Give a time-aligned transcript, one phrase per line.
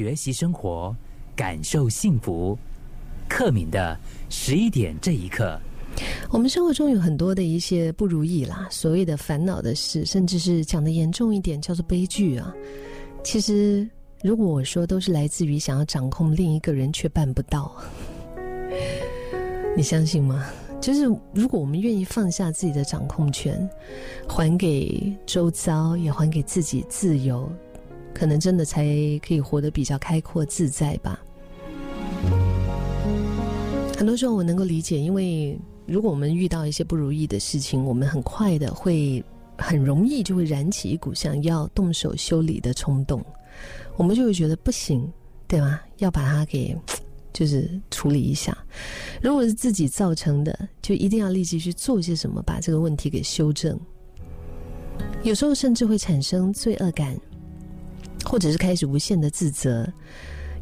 [0.00, 0.96] 学习生活，
[1.36, 2.56] 感受幸福。
[3.28, 3.94] 克敏的
[4.30, 5.60] 十一点这一刻，
[6.30, 12.50] 我们生活中有很多的一些不如意啦，所谓的烦恼的事，甚至是讲的严重一点，叫做悲剧啊。
[13.22, 13.86] 其实，
[14.22, 17.70] 如果我说都是来自于想要掌控另一个人，却办不到，
[19.76, 20.46] 你相信吗？
[20.80, 21.04] 就是
[21.34, 23.68] 如果我们愿意放下自己的掌控权，
[24.26, 27.52] 还给周遭，也还给自己自由，
[28.20, 28.84] 可能真的才
[29.26, 31.18] 可以活得比较开阔自在吧。
[33.96, 39.24] 很多时候我能够理解，因为如果我们遇到一些不如意的事情，我们很快的会
[39.56, 43.24] 很容易就会燃起一股想要动手修理的冲动，
[43.96, 45.10] 我们就会觉得不行，
[45.48, 45.80] 对吗？
[45.96, 46.76] 要把它给
[47.32, 48.54] 就是处理一下。
[49.22, 53.80] 如果是自己造成的，就一定要立即去做些什么，把这个问题给修正。
[55.22, 57.18] 有时候甚至会产生罪恶感，
[58.24, 59.90] 或者是开始无限的自责，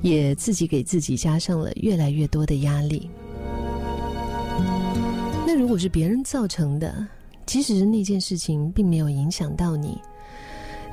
[0.03, 3.11] 也自己给自己加上了越来越多的压力。
[5.47, 7.07] 那如果是别人造成的，
[7.47, 9.99] 即使是那件事情并没有影响到你，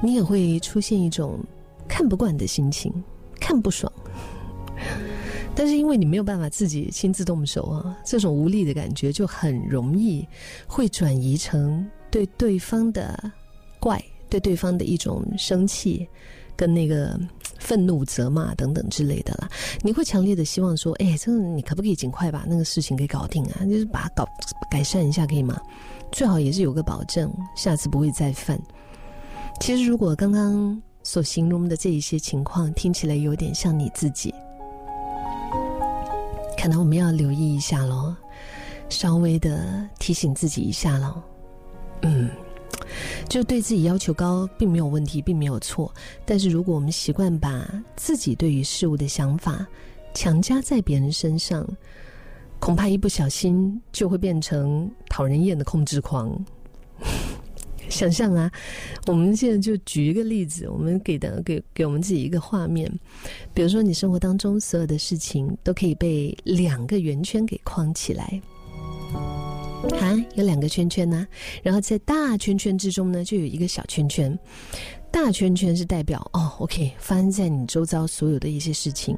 [0.01, 1.39] 你也会出现一种
[1.87, 2.91] 看不惯的心情，
[3.39, 3.91] 看不爽。
[5.57, 10.27] 但是因为你没有办法自己亲自动手啊，这种无力的感觉就很容易
[10.67, 13.31] 会转移成对对方的
[13.79, 16.05] 怪，对对方的一种生气，
[16.55, 17.19] 跟那个。
[17.57, 19.49] 愤怒、责骂等等之类的啦，
[19.81, 23.65] 你会强烈的希望说：“哎，这个你可不可以尽快把那个事情给搞定啊？
[23.65, 24.27] 就是把它搞
[24.69, 25.59] 改善一下，可以吗？
[26.11, 28.59] 最好也是有个保证，下次不会再犯。”
[29.59, 34.31] 其实，如果刚刚所形容的这一些情况听起来有点像你自己，
[36.61, 38.13] 可能我们要留意一下喽，
[38.89, 41.19] 稍微的提醒自己一下喽。
[42.03, 42.29] 嗯。
[43.29, 45.93] 就对自己要求高，并没有问题，并没有错。
[46.25, 49.65] 但是如果我们习惯把自己对于事物的想法
[50.13, 51.67] 强加在别人身上，
[52.59, 56.33] 恐怕一不小心就会变成讨人厌的控制狂。
[57.87, 58.51] 想象啊，
[59.05, 62.91] 我们现在就举一个例子，我们给的给给我们自己一个画面，
[63.53, 68.41] 比如说你生活当中所有的事情都可以被两个圆圈给框起来。
[69.99, 71.27] 啊，有两个圈圈呢，
[71.63, 74.37] 然后在大圈圈之中呢，就有一个小圈圈。
[75.11, 79.17] 大圈圈是代表哦，OK，发生在你周遭所有的一些事情。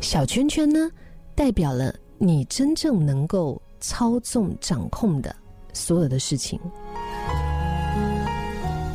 [0.00, 0.90] 小圈圈呢，
[1.34, 5.34] 代表了你真正能够操纵、掌控的
[5.72, 6.58] 所有的事情。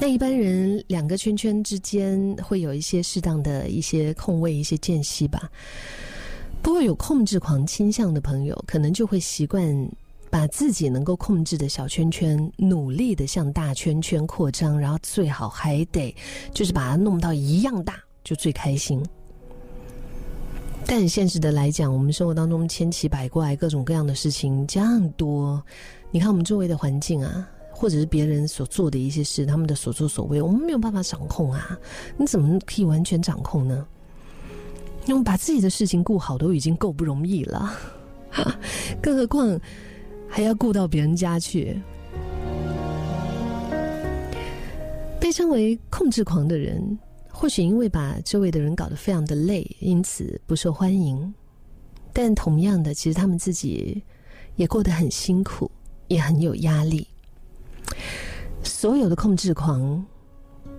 [0.01, 5.50] 那一般人两个圈圈之间会有一些适当的一些空位、一些间隙吧。
[6.61, 9.90] 不过有控制狂倾向的朋友，可能就会习惯。
[10.34, 16.14] 把自己能够控制的小圈圈努力的向大圈圈扩张，然后最好还得
[16.52, 19.00] 就是把它弄到一样大，就最开心。
[20.88, 25.64] 但现实的来讲，我们生活当中千奇百怪、各种各样的事情这样多，
[26.10, 31.78] 你看我们周围的环境啊，或者是别人所做的一些事，他们的所作所为，我们没有办法掌控啊。
[32.18, 33.86] 你怎么可以完全掌控呢？
[35.06, 37.72] 因为把自己的事情顾好都已经够不容易了，
[39.00, 39.62] 更何况。
[40.36, 41.80] 还要顾到别人家去，
[45.20, 46.98] 被称为控制狂的人，
[47.30, 51.32] 或许因为把周围的人搞得非常的累，因此不受欢迎。
[52.12, 54.04] 但同样的，其实他们自己
[54.56, 55.70] 也过得很辛苦，
[56.08, 57.08] 也很有压力。
[58.64, 60.04] 所有的控制狂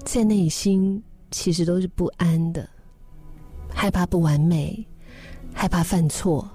[0.05, 1.01] 在内心
[1.31, 2.69] 其实都是不安的，
[3.69, 4.85] 害怕不完美，
[5.53, 6.51] 害怕犯错。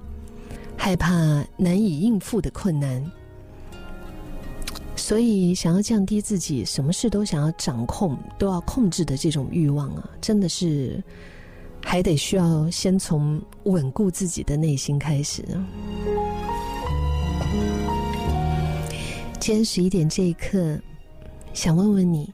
[0.81, 3.05] 害怕难以应付的困难，
[4.95, 11.03] 所以想要降低自己什么事都想要掌控、都要控制的这种欲望啊，真的是
[11.83, 15.43] 还得需要先从稳固自己的内心开始。
[19.37, 20.79] 今天十一点这一刻，
[21.53, 22.33] 想问问你，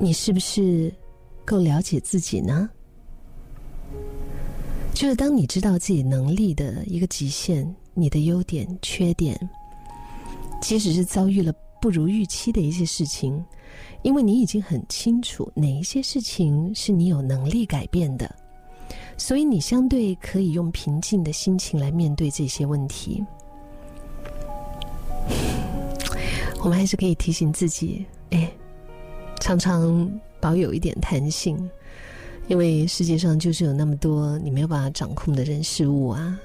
[0.00, 0.92] 你是不是
[1.44, 2.68] 够了解自己呢？
[4.96, 9.38] 就是当你知道自己能力的一个极限，你的优点、缺点，
[10.62, 11.52] 即使是遭遇了
[11.82, 13.44] 不如预期的一些事情，
[14.00, 18.34] 因为你已经很清楚哪一些事情是你有能力改变的，
[19.18, 23.22] 所以你相对可以用平静的心情来面对这些问题。
[26.60, 28.50] 我们还是可以提醒自己，哎，
[29.40, 30.10] 常常
[30.40, 31.54] 保有一点弹性。
[32.48, 36.38] 因为世界上就是有那么多你没有办法掌控的人事物啊，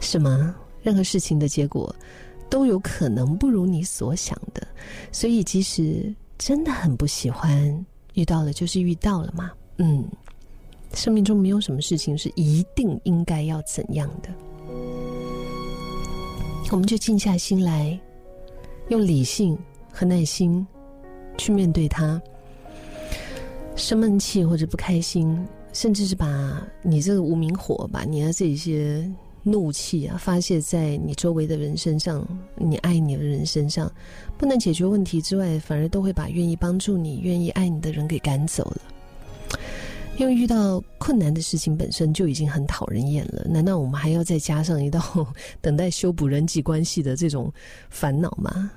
[0.00, 0.54] 是吗？
[0.82, 1.94] 任何事情的结果
[2.48, 4.66] 都有可能不如你所想的，
[5.12, 10.02] 所以即使真的很不喜欢，遇到了就是遇到了嘛，嗯，
[10.94, 14.30] 生命中没有什么事情是一定应该要怎样的。
[16.70, 17.98] 我们就静下心来，
[18.88, 19.58] 用理性
[19.92, 20.66] 和耐心
[21.36, 22.20] 去面对它。
[23.80, 29.10] 生闷气或者不开心，甚至是把你这个无名火，把你的这些
[29.42, 33.90] 怒气啊发泄在你周围的人身上，你爱你的人身上，
[34.36, 38.80] 不能解决问题之外，反而都会把愿意帮助你、愿意爱你的人给赶走了。
[40.18, 45.00] 因为遇到困难的事情本身就已经很讨人厌了，难道我们还要再加上一道
[45.62, 47.50] 等待修补人际关系的这种
[47.88, 48.70] 烦恼吗？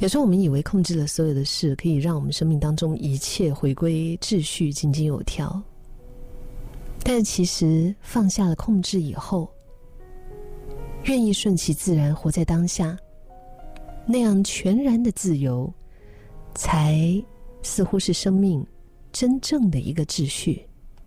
[0.00, 5.62] 有时候我们以为控制了所有的事，可以让我们生命当中一切回归秩序、井井有条。
[7.02, 9.46] 但其实放下了控制以后，
[11.04, 12.96] 愿意顺其自然活在当下，
[14.06, 15.70] 那样全然的自由，
[16.54, 16.98] 才
[17.62, 18.66] 似乎是生命
[19.12, 20.66] 真正的一个秩序。